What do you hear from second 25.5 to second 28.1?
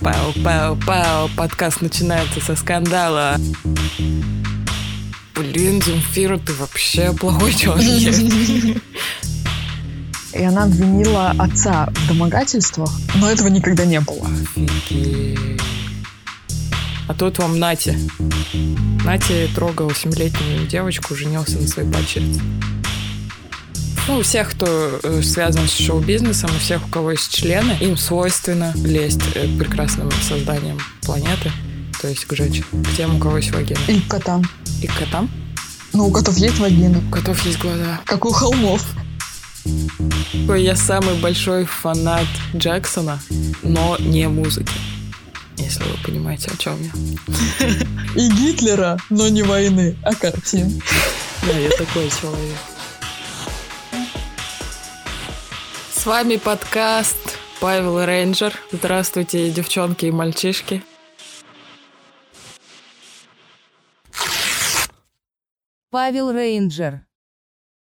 с шоу-бизнесом, у всех, у кого есть члены, им